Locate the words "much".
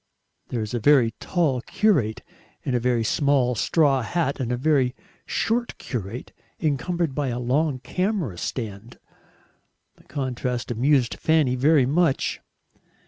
11.85-12.39